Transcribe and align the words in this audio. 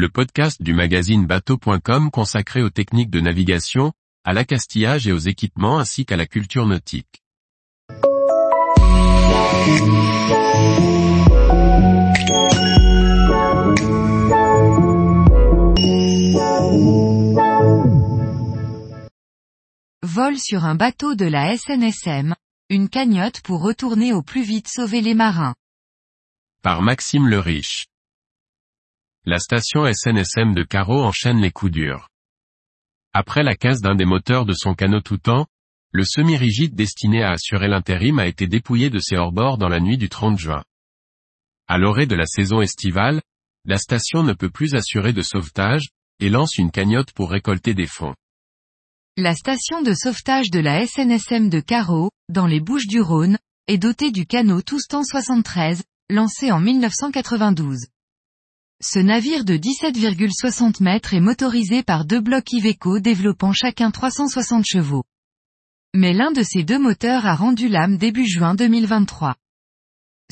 le 0.00 0.08
podcast 0.08 0.62
du 0.62 0.72
magazine 0.72 1.26
bateau.com 1.26 2.10
consacré 2.10 2.62
aux 2.62 2.70
techniques 2.70 3.10
de 3.10 3.20
navigation, 3.20 3.92
à 4.24 4.32
l'accastillage 4.32 5.06
et 5.06 5.12
aux 5.12 5.18
équipements 5.18 5.78
ainsi 5.78 6.06
qu'à 6.06 6.16
la 6.16 6.24
culture 6.24 6.64
nautique. 6.64 7.22
Vol 20.02 20.38
sur 20.38 20.64
un 20.64 20.76
bateau 20.76 21.14
de 21.14 21.26
la 21.26 21.54
SNSM, 21.58 22.34
une 22.70 22.88
cagnotte 22.88 23.42
pour 23.42 23.60
retourner 23.60 24.14
au 24.14 24.22
plus 24.22 24.44
vite 24.44 24.68
sauver 24.68 25.02
les 25.02 25.14
marins. 25.14 25.54
Par 26.62 26.80
Maxime 26.80 27.28
le 27.28 27.38
Riche. 27.38 27.90
La 29.26 29.38
station 29.38 29.84
SNSM 29.84 30.54
de 30.54 30.62
Carreau 30.62 31.02
enchaîne 31.02 31.42
les 31.42 31.50
coups 31.50 31.72
durs. 31.72 32.08
Après 33.12 33.42
la 33.42 33.54
casse 33.54 33.82
d'un 33.82 33.94
des 33.94 34.06
moteurs 34.06 34.46
de 34.46 34.54
son 34.54 34.74
canot 34.74 35.02
tout 35.02 35.18
temps, 35.18 35.46
le 35.92 36.04
semi-rigide 36.04 36.74
destiné 36.74 37.22
à 37.22 37.32
assurer 37.32 37.68
l'intérim 37.68 38.18
a 38.18 38.26
été 38.26 38.46
dépouillé 38.46 38.88
de 38.88 38.98
ses 38.98 39.18
hors-bords 39.18 39.58
dans 39.58 39.68
la 39.68 39.78
nuit 39.78 39.98
du 39.98 40.08
30 40.08 40.38
juin. 40.38 40.64
À 41.68 41.76
l'orée 41.76 42.06
de 42.06 42.14
la 42.14 42.24
saison 42.24 42.62
estivale, 42.62 43.20
la 43.66 43.76
station 43.76 44.22
ne 44.22 44.32
peut 44.32 44.48
plus 44.48 44.74
assurer 44.74 45.12
de 45.12 45.20
sauvetage, 45.20 45.90
et 46.18 46.30
lance 46.30 46.56
une 46.56 46.70
cagnotte 46.70 47.12
pour 47.12 47.30
récolter 47.30 47.74
des 47.74 47.86
fonds. 47.86 48.14
La 49.18 49.34
station 49.34 49.82
de 49.82 49.92
sauvetage 49.92 50.50
de 50.50 50.60
la 50.60 50.86
SNSM 50.86 51.50
de 51.50 51.60
Carreau, 51.60 52.10
dans 52.30 52.46
les 52.46 52.60
Bouches 52.60 52.86
du 52.86 53.02
Rhône, 53.02 53.36
est 53.66 53.76
dotée 53.76 54.12
du 54.12 54.24
canot 54.24 54.62
Toustan 54.62 55.04
73, 55.04 55.82
lancé 56.08 56.50
en 56.50 56.60
1992. 56.60 57.84
Ce 58.82 58.98
navire 58.98 59.44
de 59.44 59.58
17,60 59.58 60.82
mètres 60.82 61.12
est 61.12 61.20
motorisé 61.20 61.82
par 61.82 62.06
deux 62.06 62.20
blocs 62.20 62.50
Iveco 62.50 62.98
développant 62.98 63.52
chacun 63.52 63.90
360 63.90 64.64
chevaux. 64.64 65.04
Mais 65.92 66.14
l'un 66.14 66.32
de 66.32 66.42
ces 66.42 66.64
deux 66.64 66.78
moteurs 66.78 67.26
a 67.26 67.34
rendu 67.34 67.68
l'âme 67.68 67.98
début 67.98 68.26
juin 68.26 68.54
2023. 68.54 69.36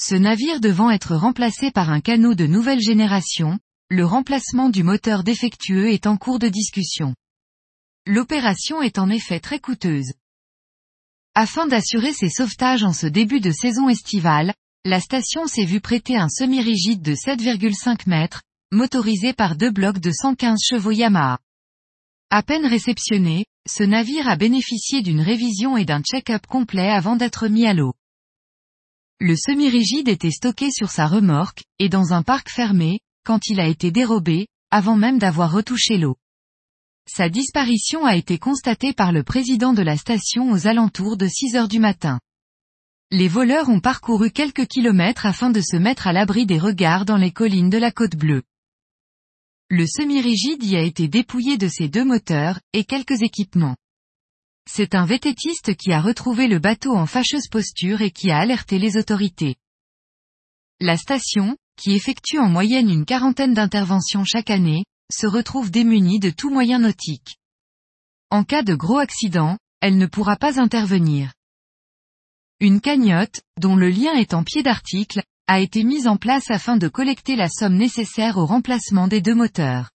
Ce 0.00 0.14
navire 0.14 0.60
devant 0.60 0.90
être 0.90 1.14
remplacé 1.14 1.70
par 1.70 1.90
un 1.90 2.00
canot 2.00 2.34
de 2.34 2.46
nouvelle 2.46 2.80
génération, 2.80 3.58
le 3.90 4.06
remplacement 4.06 4.70
du 4.70 4.82
moteur 4.82 5.24
défectueux 5.24 5.90
est 5.90 6.06
en 6.06 6.16
cours 6.16 6.38
de 6.38 6.48
discussion. 6.48 7.14
L'opération 8.06 8.80
est 8.80 8.98
en 8.98 9.10
effet 9.10 9.40
très 9.40 9.58
coûteuse. 9.58 10.14
Afin 11.34 11.66
d'assurer 11.66 12.14
ses 12.14 12.30
sauvetages 12.30 12.82
en 12.82 12.94
ce 12.94 13.06
début 13.06 13.40
de 13.40 13.50
saison 13.50 13.90
estivale, 13.90 14.54
la 14.84 15.00
station 15.00 15.46
s'est 15.46 15.64
vue 15.64 15.80
prêter 15.80 16.16
un 16.16 16.28
semi-rigide 16.28 17.02
de 17.02 17.14
7,5 17.14 18.08
mètres, 18.08 18.42
motorisé 18.70 19.32
par 19.32 19.56
deux 19.56 19.70
blocs 19.70 19.98
de 19.98 20.12
115 20.12 20.58
chevaux 20.62 20.92
Yamaha. 20.92 21.38
À 22.30 22.42
peine 22.42 22.66
réceptionné, 22.66 23.46
ce 23.68 23.82
navire 23.82 24.28
a 24.28 24.36
bénéficié 24.36 25.02
d'une 25.02 25.20
révision 25.20 25.76
et 25.76 25.84
d'un 25.84 26.02
check-up 26.02 26.46
complet 26.46 26.90
avant 26.90 27.16
d'être 27.16 27.48
mis 27.48 27.66
à 27.66 27.74
l'eau. 27.74 27.94
Le 29.20 29.34
semi-rigide 29.36 30.08
était 30.08 30.30
stocké 30.30 30.70
sur 30.70 30.90
sa 30.90 31.06
remorque, 31.06 31.64
et 31.78 31.88
dans 31.88 32.12
un 32.12 32.22
parc 32.22 32.48
fermé, 32.48 33.00
quand 33.24 33.48
il 33.48 33.60
a 33.60 33.66
été 33.66 33.90
dérobé, 33.90 34.46
avant 34.70 34.96
même 34.96 35.18
d'avoir 35.18 35.52
retouché 35.52 35.98
l'eau. 35.98 36.16
Sa 37.08 37.28
disparition 37.28 38.04
a 38.04 38.16
été 38.16 38.38
constatée 38.38 38.92
par 38.92 39.12
le 39.12 39.24
président 39.24 39.72
de 39.72 39.82
la 39.82 39.96
station 39.96 40.50
aux 40.50 40.66
alentours 40.66 41.16
de 41.16 41.26
6 41.26 41.56
heures 41.56 41.68
du 41.68 41.80
matin. 41.80 42.20
Les 43.10 43.28
voleurs 43.28 43.70
ont 43.70 43.80
parcouru 43.80 44.30
quelques 44.30 44.66
kilomètres 44.66 45.24
afin 45.24 45.48
de 45.48 45.62
se 45.62 45.76
mettre 45.76 46.06
à 46.06 46.12
l'abri 46.12 46.44
des 46.44 46.58
regards 46.58 47.06
dans 47.06 47.16
les 47.16 47.32
collines 47.32 47.70
de 47.70 47.78
la 47.78 47.90
côte 47.90 48.16
bleue. 48.16 48.42
Le 49.70 49.86
semi-rigide 49.86 50.62
y 50.62 50.76
a 50.76 50.82
été 50.82 51.08
dépouillé 51.08 51.56
de 51.56 51.68
ses 51.68 51.88
deux 51.88 52.04
moteurs, 52.04 52.60
et 52.74 52.84
quelques 52.84 53.22
équipements. 53.22 53.76
C'est 54.70 54.94
un 54.94 55.06
vététiste 55.06 55.74
qui 55.74 55.92
a 55.92 56.02
retrouvé 56.02 56.48
le 56.48 56.58
bateau 56.58 56.94
en 56.94 57.06
fâcheuse 57.06 57.48
posture 57.48 58.02
et 58.02 58.10
qui 58.10 58.30
a 58.30 58.38
alerté 58.38 58.78
les 58.78 58.98
autorités. 58.98 59.56
La 60.78 60.98
station, 60.98 61.56
qui 61.76 61.92
effectue 61.92 62.38
en 62.38 62.50
moyenne 62.50 62.90
une 62.90 63.06
quarantaine 63.06 63.54
d'interventions 63.54 64.24
chaque 64.24 64.50
année, 64.50 64.84
se 65.10 65.26
retrouve 65.26 65.70
démunie 65.70 66.20
de 66.20 66.28
tout 66.28 66.50
moyen 66.50 66.80
nautique. 66.80 67.38
En 68.28 68.44
cas 68.44 68.62
de 68.62 68.74
gros 68.74 68.98
accident, 68.98 69.56
elle 69.80 69.96
ne 69.96 70.06
pourra 70.06 70.36
pas 70.36 70.60
intervenir. 70.60 71.32
Une 72.60 72.80
cagnotte, 72.80 73.40
dont 73.60 73.76
le 73.76 73.88
lien 73.88 74.14
est 74.14 74.34
en 74.34 74.42
pied 74.42 74.64
d'article, 74.64 75.22
a 75.46 75.60
été 75.60 75.84
mise 75.84 76.08
en 76.08 76.16
place 76.16 76.50
afin 76.50 76.76
de 76.76 76.88
collecter 76.88 77.36
la 77.36 77.48
somme 77.48 77.76
nécessaire 77.76 78.36
au 78.36 78.46
remplacement 78.46 79.06
des 79.06 79.20
deux 79.20 79.36
moteurs. 79.36 79.90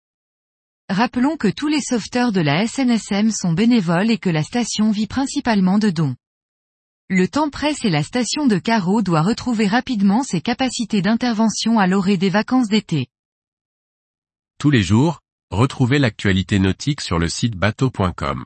Rappelons 0.88 1.36
que 1.36 1.50
tous 1.50 1.68
les 1.68 1.82
sauveteurs 1.82 2.32
de 2.32 2.40
la 2.40 2.66
SNSM 2.66 3.32
sont 3.32 3.52
bénévoles 3.52 4.10
et 4.10 4.18
que 4.18 4.30
la 4.30 4.44
station 4.44 4.92
vit 4.92 5.08
principalement 5.08 5.78
de 5.78 5.90
dons. 5.90 6.16
Le 7.10 7.28
temps 7.28 7.50
presse 7.50 7.84
et 7.84 7.90
la 7.90 8.02
station 8.02 8.48
de 8.48 8.58
Carreau 8.58 9.02
doit 9.02 9.24
retrouver 9.24 9.68
rapidement 9.68 10.24
ses 10.24 10.40
capacités 10.40 11.02
d'intervention 11.02 11.80
à 11.80 11.88
l'orée 11.88 12.16
des 12.16 12.30
vacances 12.30 12.70
d'été. 12.70 13.08
Tous 14.58 14.70
les 14.70 14.84
jours, 14.84 15.20
retrouvez 15.52 16.00
l'actualité 16.00 16.60
nautique 16.60 17.02
sur 17.02 17.20
le 17.20 17.28
site 17.28 17.58
bateau.com. 17.58 18.46